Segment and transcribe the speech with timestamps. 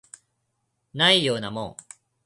[1.11, 1.77] ないようなもん